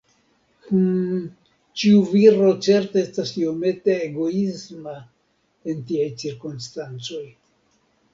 Hm, 0.67 1.17
ĉiu 1.81 1.99
viro 2.13 2.47
certe 2.67 3.03
estas 3.07 3.33
iomete 3.41 3.97
egoisma 4.05 4.95
en 5.73 5.85
tiaj 5.93 6.09
cirkonstancoj. 6.23 7.23